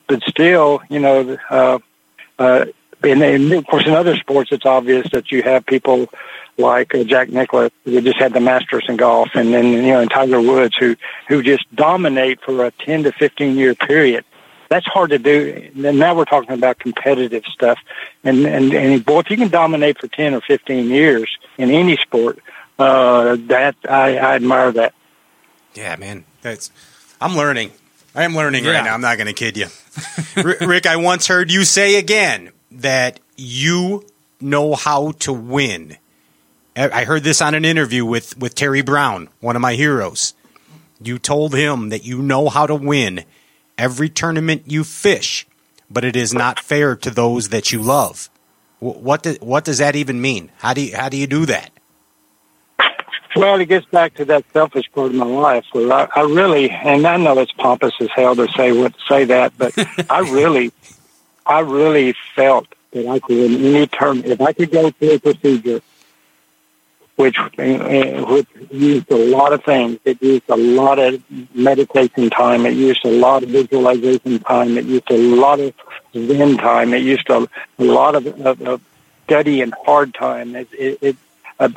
[0.07, 1.79] but still, you know, uh,
[2.39, 2.65] uh,
[3.03, 6.09] and, and of course in other sports, it's obvious that you have people
[6.57, 10.01] like uh, Jack Nicklaus, who just had the Masters in golf, and then you know,
[10.01, 10.95] and Tiger Woods, who
[11.27, 14.25] who just dominate for a ten to fifteen year period.
[14.75, 15.71] That's hard to do.
[15.85, 17.79] And now we're talking about competitive stuff,
[18.25, 21.95] and and and boy, if you can dominate for ten or fifteen years in any
[21.95, 22.39] sport,
[22.77, 24.93] uh, that I, I admire that.
[25.75, 26.71] Yeah, man, that's
[27.21, 27.71] I'm learning.
[28.13, 28.71] I am learning Yeah.
[28.71, 28.93] right now.
[28.93, 29.67] I'm not going to kid you,
[30.43, 30.85] Rick.
[30.87, 34.05] I once heard you say again that you
[34.41, 35.95] know how to win.
[36.75, 40.33] I I heard this on an interview with with Terry Brown, one of my heroes.
[41.01, 43.23] you told him that you know how to win
[43.77, 45.45] every tournament you fish,
[45.89, 48.29] but it is not fair to those that you love.
[48.79, 50.51] What do, what does that even mean?
[50.57, 51.71] How do you, how do you do that?
[53.35, 56.69] Well, it gets back to that selfish part of my life where I, I really,
[56.69, 59.73] and I know it's pompous as hell to say what say that, but
[60.09, 60.71] I really,
[61.45, 65.19] I really felt that I could, in any term, if I could go through a
[65.19, 65.81] procedure,
[67.15, 71.21] which uh, which used a lot of things, it used a lot of
[71.55, 75.73] meditation time, it used a lot of visualization time, it used a lot of
[76.13, 77.47] Zen time, it used a,
[77.79, 78.81] a lot of, of, of
[79.25, 80.55] study and hard time.
[80.55, 81.15] It, it, it
[81.59, 81.69] uh,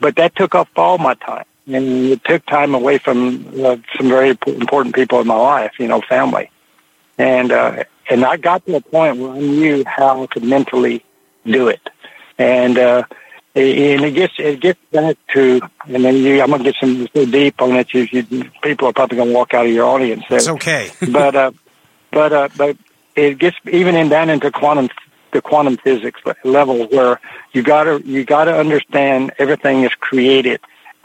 [0.00, 4.08] but that took up all my time, and it took time away from uh, some
[4.08, 6.50] very important people in my life, you know, family,
[7.18, 11.04] and uh, and I got to a point where I knew how to mentally
[11.44, 11.90] do it,
[12.38, 13.02] and uh,
[13.54, 17.26] and it gets it gets back to, and then you, I'm gonna get some so
[17.26, 17.92] deep on it.
[17.92, 20.24] You, you, people are probably gonna walk out of your audience.
[20.28, 20.38] There.
[20.38, 21.52] It's okay, but uh,
[22.10, 22.76] but uh, but
[23.16, 24.88] it gets even in down into quantum
[25.32, 27.20] the quantum physics level where
[27.52, 30.60] you gotta you gotta understand everything is created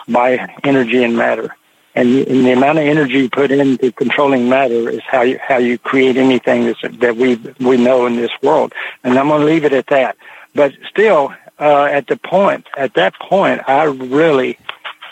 [0.07, 1.55] by energy and matter.
[1.95, 5.57] And, and the amount of energy you put into controlling matter is how you how
[5.57, 8.73] you create anything that's, that we we know in this world.
[9.03, 10.17] And I'm going to leave it at that.
[10.55, 14.57] But still, uh, at the point at that point, I really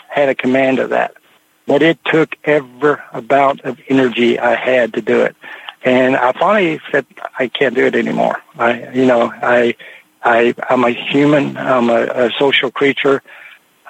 [0.08, 1.14] had a command of that.
[1.66, 5.36] But it took every amount of energy I had to do it.
[5.84, 7.06] And I finally said,
[7.38, 8.42] I can't do it anymore.
[8.58, 9.74] I, you know, I,
[10.22, 11.56] I, I'm a human.
[11.56, 13.22] I'm a, a social creature.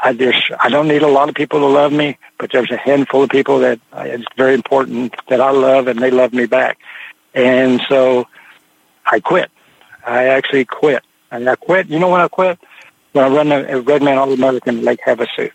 [0.02, 2.76] I just, I don't need a lot of people to love me, but there's a
[2.76, 6.78] handful of people that it's very important that I love and they love me back.
[7.34, 8.26] And so
[9.06, 9.50] I quit.
[10.04, 11.04] I actually quit.
[11.32, 11.88] And I quit.
[11.88, 12.58] You know when I quit?
[13.12, 15.50] When I run the Redman All American Lake Havasu.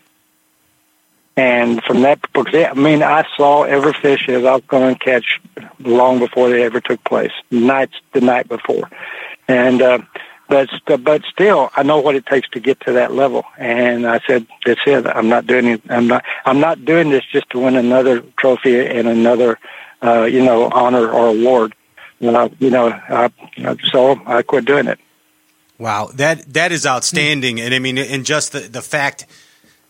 [1.36, 5.40] And from that, I mean, I saw every fish as I was going to catch
[5.78, 8.90] long before they ever took place, nights the night before.
[9.46, 9.98] And, uh,
[10.48, 10.68] but,
[11.04, 13.44] but still, I know what it takes to get to that level.
[13.56, 15.06] And I said, that's it.
[15.06, 15.82] I'm not doing it.
[15.88, 19.60] I'm not, I'm not doing this just to win another trophy and another,
[20.02, 21.72] uh, you know, honor or award.
[22.20, 23.28] Uh, you know, uh,
[23.92, 24.98] so I quit doing it.
[25.78, 26.10] Wow.
[26.14, 27.60] That, that is outstanding.
[27.60, 29.26] And I mean, and just the, the fact,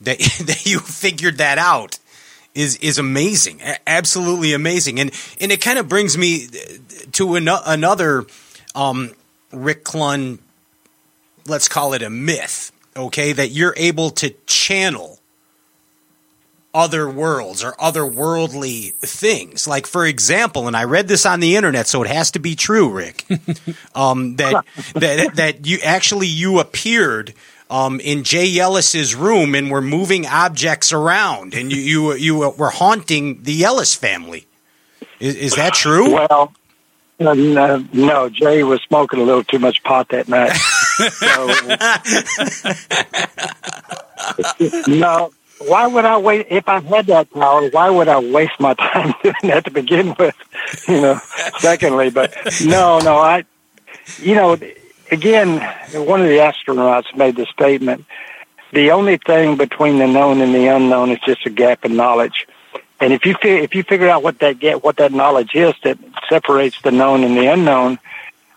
[0.01, 1.99] that that you figured that out
[2.55, 6.49] is is amazing, absolutely amazing, and and it kind of brings me
[7.13, 8.27] to an, another
[8.75, 9.13] um,
[9.53, 10.39] Rick Clunn,
[11.47, 15.18] let's call it a myth, okay, that you're able to channel
[16.79, 19.67] other worlds or otherworldly things.
[19.67, 22.55] Like, for example, and I read this on the internet, so it has to be
[22.55, 23.25] true, Rick.
[23.97, 24.65] um, that
[24.95, 27.35] that that you actually you appeared
[27.69, 32.71] um, in Jay Yelas's room and were moving objects around, and you you, you were
[32.71, 34.47] haunting the Yelas family.
[35.19, 36.15] Is, is that true?
[36.15, 36.53] Well,
[37.19, 40.53] no, no, Jay was smoking a little too much pot that night.
[44.79, 46.47] so, no, why would I wait?
[46.51, 50.15] If I had that power, why would I waste my time doing that to begin
[50.19, 50.35] with?
[50.87, 51.21] You know,
[51.59, 53.45] secondly, but no, no, I,
[54.19, 54.57] you know,
[55.11, 55.61] again,
[55.93, 58.05] one of the astronauts made the statement,
[58.73, 62.47] the only thing between the known and the unknown is just a gap in knowledge.
[63.01, 65.99] And if you if you figure out what that get what that knowledge is that
[66.29, 67.99] separates the known and the unknown,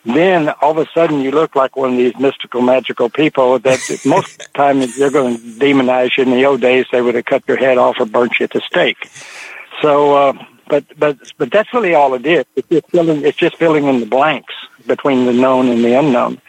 [0.05, 3.79] then all of a sudden you look like one of these mystical, magical people that
[4.05, 6.23] most of the time they're going to demonize you.
[6.23, 8.51] In the old days, they would have cut your head off or burnt you at
[8.51, 9.09] the stake.
[9.81, 10.33] So, uh,
[10.67, 12.45] but but but that's really all it is.
[12.55, 13.25] It's just filling.
[13.25, 14.53] It's just filling in the blanks
[14.87, 16.41] between the known and the unknown.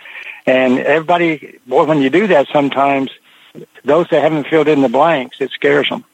[0.46, 3.10] And everybody, boy, when you do that, sometimes
[3.84, 6.04] those that haven't filled in the blanks, it scares them.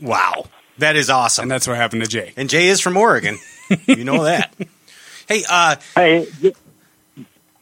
[0.00, 0.46] Wow,
[0.78, 1.44] that is awesome.
[1.44, 2.32] And that's what happened to Jay.
[2.36, 3.38] And Jay is from Oregon.
[3.86, 4.54] you know that.
[5.28, 6.26] hey, uh, hey,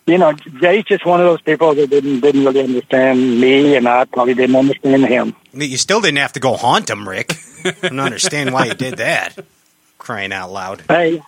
[0.07, 3.89] you know, Jay's just one of those people that didn't didn't really understand me, and
[3.89, 5.35] I probably didn't understand him.
[5.53, 7.35] You still didn't have to go haunt him, Rick.
[7.65, 9.37] I don't understand why you did that.
[9.99, 10.83] Crying out loud.
[10.89, 11.21] Hey,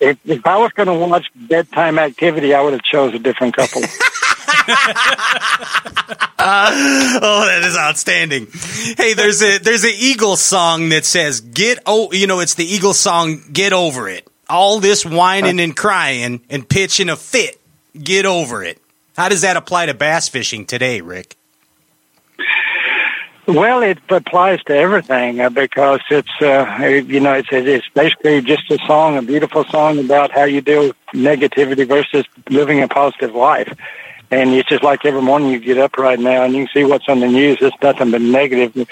[0.00, 3.56] if, if I was going to watch bedtime activity, I would have chose a different
[3.56, 3.82] couple.
[3.82, 3.86] uh,
[7.22, 8.48] oh, that is outstanding.
[8.96, 12.64] Hey, there's a there's an Eagles song that says "Get oh," you know, it's the
[12.64, 17.60] Eagles song "Get Over It." All this whining and crying and pitching a fit.
[18.00, 18.80] Get over it.
[19.16, 21.36] How does that apply to bass fishing today, Rick?
[23.46, 28.68] Well, it applies to everything uh, because it's uh, you know it's it's basically just
[28.72, 33.36] a song, a beautiful song about how you deal with negativity versus living a positive
[33.36, 33.72] life.
[34.30, 36.84] And it's just like every morning you get up right now and you can see
[36.84, 37.58] what's on the news.
[37.60, 38.88] It's nothing but negative.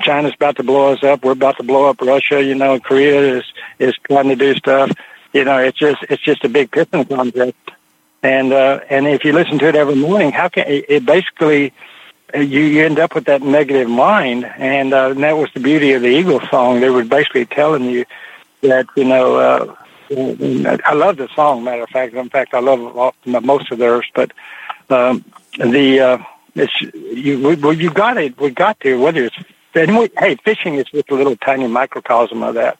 [0.00, 1.24] China's about to blow us up.
[1.24, 2.42] We're about to blow up Russia.
[2.42, 3.44] You know, Korea is
[3.78, 4.90] is trying to do stuff.
[5.32, 7.54] You know, it's just it's just a big pissing contest.
[8.22, 11.72] And uh, and if you listen to it every morning, how can it, it basically
[12.34, 15.92] you, you end up with that negative mind, and, uh, and that was the beauty
[15.92, 16.80] of the Eagle song.
[16.80, 18.04] They were basically telling you
[18.62, 19.36] that you know.
[19.36, 19.74] Uh,
[20.10, 21.64] I love the song.
[21.64, 24.06] Matter of fact, in fact, I love most of theirs.
[24.14, 24.32] But
[24.90, 25.24] um,
[25.58, 26.18] the uh,
[26.54, 27.56] it's you.
[27.56, 28.38] We, you got it.
[28.38, 29.36] We got to whether it's.
[29.72, 32.78] Hey, fishing is just a little tiny microcosm of that.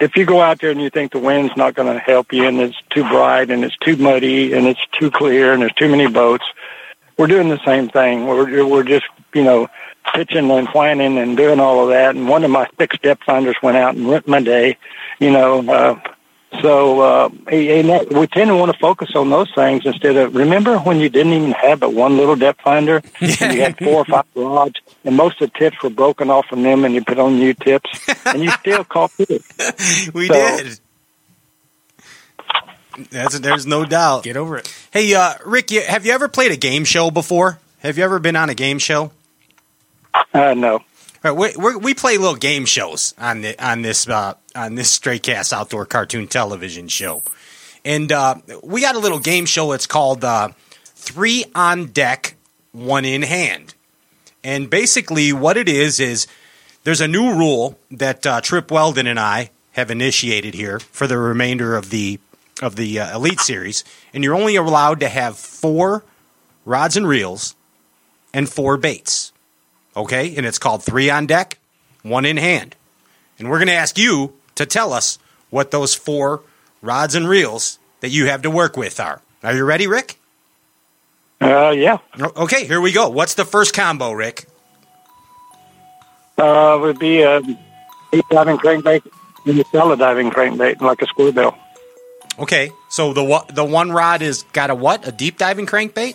[0.00, 2.46] If you go out there and you think the wind's not going to help you,
[2.46, 5.88] and it's too bright, and it's too muddy, and it's too clear, and there's too
[5.88, 6.44] many boats,
[7.16, 8.26] we're doing the same thing.
[8.26, 9.68] We're we're just you know
[10.14, 12.14] pitching and whining and doing all of that.
[12.14, 14.76] And one of my six depth finders went out and ruined my day.
[15.18, 16.00] You know, uh,
[16.60, 20.34] so uh, and that, we tend to want to focus on those things instead of
[20.34, 23.96] remember when you didn't even have but one little depth finder and you had four
[23.96, 27.02] or five rods and most of the tips were broken off from them and you
[27.02, 27.90] put on new tips
[28.26, 30.10] and you still caught fish.
[30.12, 30.78] we so, did.
[33.10, 34.24] That's, there's no doubt.
[34.24, 34.72] Get over it.
[34.90, 37.58] Hey, uh, Rick, you, have you ever played a game show before?
[37.78, 39.12] Have you ever been on a game show?
[40.34, 40.80] Uh, no.
[41.22, 44.90] Right, we, we, we play little game shows on the, on this uh, on this
[44.90, 47.22] Stray Cast Outdoor Cartoon Television show,
[47.84, 49.72] and uh, we got a little game show.
[49.72, 50.50] It's called uh,
[50.84, 52.36] Three on Deck,
[52.72, 53.74] One in Hand,
[54.44, 56.26] and basically what it is is
[56.84, 61.18] there's a new rule that uh, Trip Weldon and I have initiated here for the
[61.18, 62.18] remainder of the
[62.60, 66.04] of the uh, Elite Series, and you're only allowed to have four
[66.64, 67.54] rods and reels
[68.32, 69.32] and four baits.
[69.96, 70.34] Okay?
[70.36, 71.58] And it's called Three on Deck,
[72.02, 72.76] One in Hand.
[73.38, 75.18] And we're going to ask you to tell us
[75.50, 76.42] what those four
[76.80, 79.22] rods and reels that you have to work with are.
[79.42, 80.18] Are you ready, Rick?
[81.40, 81.98] Uh, yeah.
[82.20, 83.08] Okay, here we go.
[83.08, 84.46] What's the first combo, Rick?
[86.38, 89.02] Uh, would be a deep diving crankbait
[89.46, 91.56] and a shallow diving crankbait, like a square bill.
[92.38, 95.06] Okay, so the the one rod is got a what?
[95.06, 96.14] A deep diving crankbait?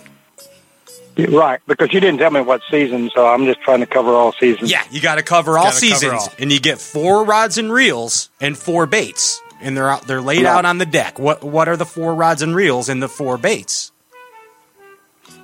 [1.18, 4.34] Right, because you didn't tell me what season, so I'm just trying to cover all
[4.34, 4.72] seasons.
[4.72, 6.34] Yeah, you got to cover all seasons, cover all.
[6.38, 10.46] and you get four rods and reels and four baits, and they're out, they're laid
[10.46, 11.18] out on the deck.
[11.18, 13.92] What what are the four rods and reels and the four baits?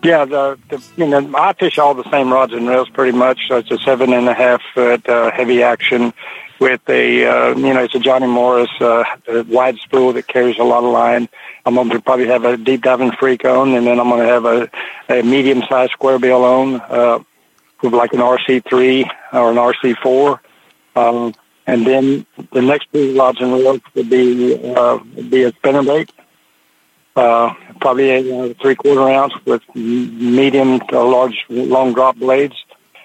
[0.04, 3.48] Yeah, the, the you know I fish all the same rods and reels pretty much.
[3.48, 6.14] So it's a seven and a half foot uh, heavy action
[6.64, 9.04] with a uh, you know it's a Johnny Morris uh,
[9.50, 11.28] wide spool that carries a lot of line.
[11.66, 14.34] I'm going to probably have a deep diving freak on, and then I'm going to
[14.34, 14.70] have a,
[15.10, 17.20] a medium sized square bill on uh,
[17.82, 20.40] with like an RC3 or an RC4.
[20.96, 21.34] Um,
[21.68, 26.10] and then the next two rods and reels would be uh, would be a spinnerbait,
[27.18, 32.56] uh, probably a, a three quarter ounce with medium to large long drop blades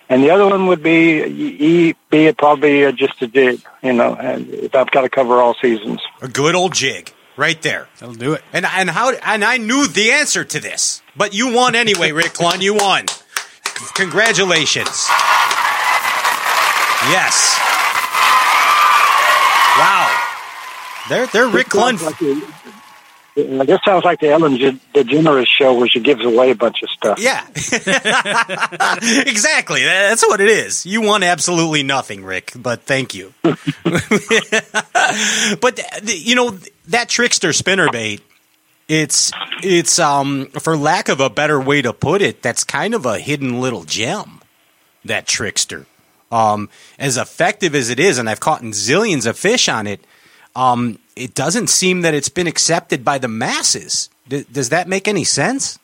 [0.09, 4.15] and the other one would be be it probably uh, just a jig, you know,
[4.15, 6.01] and if I've got to cover all seasons.
[6.23, 7.89] A good old jig, right there.
[7.99, 8.43] That'll do it.
[8.53, 12.33] And and how and I knew the answer to this, but you won anyway, Rick
[12.33, 12.61] Clunn.
[12.61, 13.07] You won.
[13.95, 15.07] Congratulations.
[17.11, 17.59] Yes.
[19.79, 20.25] Wow.
[21.09, 21.69] They're they're Rick
[23.39, 27.21] This sounds like the Ellen DeGeneres show where she gives away a bunch of stuff.
[27.21, 27.47] Yeah.
[29.27, 29.85] exactly.
[29.85, 30.85] That's what it is.
[30.85, 33.33] You won absolutely nothing, Rick, but thank you.
[33.43, 33.55] but,
[36.03, 36.59] you know,
[36.89, 38.23] that trickster spinnerbait,
[38.89, 39.31] it's,
[39.63, 43.21] it's, um, for lack of a better way to put it, that's kind of a
[43.21, 44.41] hidden little gem,
[45.05, 45.87] that trickster.
[46.33, 46.69] Um,
[46.99, 50.05] as effective as it is, and I've caught zillions of fish on it,
[50.59, 54.11] um, it doesn't seem that it's been accepted by the masses.
[54.29, 55.79] D- does that make any sense?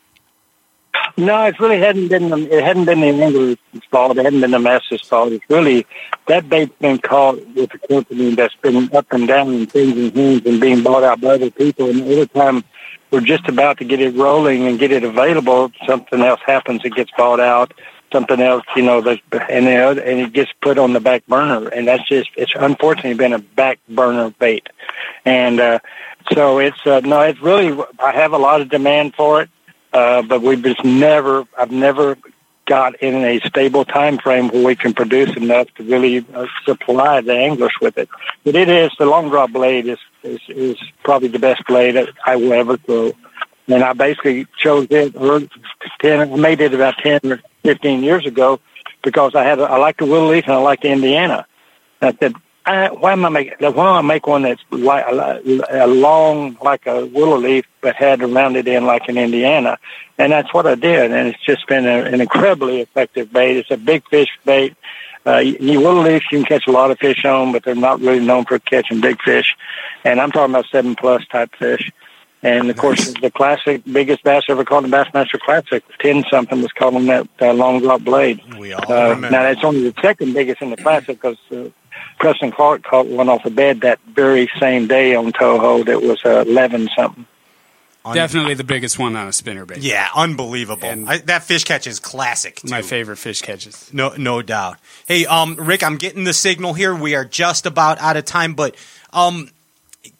[1.17, 2.33] No, it really hadn't been.
[2.33, 3.59] It hadn't been the English
[3.89, 4.19] fault.
[4.19, 5.33] It hadn't been the masses' fault.
[5.33, 5.87] It's really
[6.27, 10.45] that bait's been caught with a company that's been up and down and changing hands
[10.45, 11.89] and being bought out by other people.
[11.89, 12.65] And every time
[13.13, 16.81] we're just about to get it rolling and get it available, something else happens.
[16.85, 17.73] It gets bought out
[18.15, 19.19] something else, you know, that,
[19.51, 22.53] and you know, and it gets put on the back burner, and that's just it's
[22.55, 24.69] unfortunately been a back burner bait,
[25.25, 25.81] and uh,
[26.33, 29.51] so it's uh, no, it's really I have a lot of demand for it,
[29.93, 32.17] uh, but we've just never I've never
[32.67, 37.21] got in a stable time frame where we can produce enough to really uh, supply
[37.21, 38.09] the anglers with it.
[38.45, 42.37] But it is the long drop blade is is, is probably the best blade I
[42.37, 43.13] will ever throw.
[43.67, 45.15] And I basically chose it,
[46.01, 48.61] 10, I made it about 10 or 15 years ago
[49.03, 51.47] because I had, I like the willow leaf and I like the Indiana.
[52.03, 52.35] I said,
[52.67, 53.55] I, why am I making?
[53.59, 55.41] Why don't I make one that's like a,
[55.71, 59.79] a long, like a willow leaf, but had to round it in like in Indiana,
[60.17, 63.59] and that's what I did, and it's just been a, an incredibly effective bait.
[63.59, 64.75] It's a big fish bait.
[65.27, 68.01] Uh, you willow leaves you can catch a lot of fish on, but they're not
[68.01, 69.55] really known for catching big fish,
[70.03, 71.91] and I'm talking about seven plus type fish.
[72.45, 76.61] And of course, the classic biggest bass ever caught in the Bassmaster Classic, ten something
[76.61, 78.41] was caught on that uh, long drop blade.
[78.59, 79.31] We all Uh, remember.
[79.31, 81.71] now that's only the second biggest in the classic because uh,
[82.21, 86.21] Preston Clark caught one off the bed that very same day on Toho that was
[86.25, 87.27] uh, eleven something.
[88.13, 89.79] Definitely the biggest one on a spinner bait.
[89.79, 90.87] Yeah, unbelievable.
[90.87, 92.57] And- I, that fish catch is classic.
[92.57, 92.69] Too.
[92.69, 93.91] My favorite fish catches.
[93.95, 94.77] No, no doubt.
[95.09, 96.95] Hey, um, Rick, I'm getting the signal here.
[96.95, 98.77] We are just about out of time, but
[99.15, 99.49] um,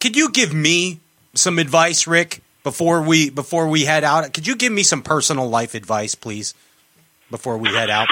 [0.01, 1.01] could you give me
[1.35, 4.33] some advice, Rick, before we before we head out?
[4.33, 6.55] Could you give me some personal life advice, please,
[7.31, 8.09] before we head out?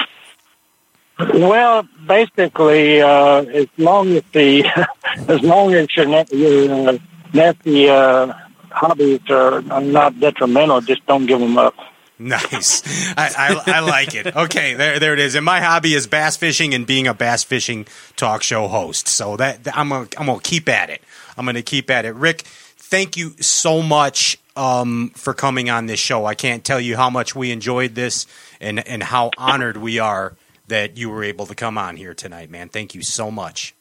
[1.19, 4.65] Well, basically, uh, as long as the
[5.27, 6.97] as long as your net, your uh,
[7.33, 8.33] nasty uh,
[8.71, 11.75] hobbies are, are not detrimental, just don't give them up.
[12.19, 12.83] Nice.
[13.17, 13.31] I,
[13.65, 14.35] I, I like it.
[14.35, 15.35] Okay, there there it is.
[15.35, 19.07] And my hobby is bass fishing and being a bass fishing talk show host.
[19.07, 21.01] So that I'm gonna, I'm gonna keep at it.
[21.37, 22.13] I'm gonna keep at it.
[22.15, 22.45] Rick,
[22.93, 26.27] thank you so much um, for coming on this show.
[26.27, 28.27] I can't tell you how much we enjoyed this
[28.61, 30.35] and and how honored we are
[30.67, 32.69] that you were able to come on here tonight, man.
[32.69, 33.73] Thank you so much.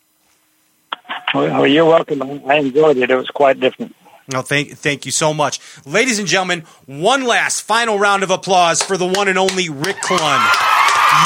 [1.34, 2.22] Well, you're welcome.
[2.48, 3.10] I enjoyed it.
[3.10, 3.94] It was quite different.
[4.32, 6.64] No, thank thank you so much, ladies and gentlemen.
[6.86, 10.40] One last final round of applause for the one and only Rick Clunn.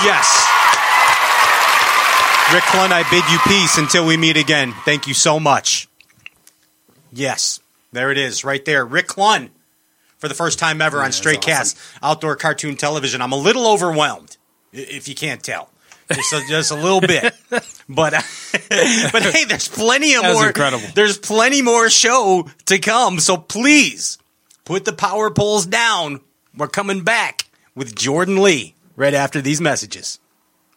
[0.02, 0.26] Yes,
[2.52, 4.72] Rick Clunn, I bid you peace until we meet again.
[4.84, 5.88] Thank you so much.
[7.12, 7.60] Yes,
[7.92, 9.50] there it is, right there, Rick Clunn,
[10.18, 11.50] for the first time ever on that's Straight awesome.
[11.52, 13.20] Cast Outdoor Cartoon Television.
[13.22, 14.36] I'm a little overwhelmed,
[14.72, 15.70] if you can't tell.
[16.12, 17.34] Just a, just a little bit,
[17.88, 20.46] but but hey, there's plenty of more.
[20.46, 20.86] incredible.
[20.94, 24.18] There's plenty more show to come, so please
[24.64, 26.20] put the power poles down.
[26.56, 30.20] We're coming back with Jordan Lee right after these messages.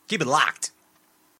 [0.07, 0.68] Keep it locked.